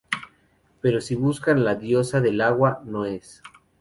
Pero 0.81 0.99
si 0.99 1.13
buscan 1.13 1.63
la 1.63 1.75
diosa 1.75 2.21
del 2.21 2.41
agua, 2.41 2.81
no 2.85 3.05
es. 3.05 3.43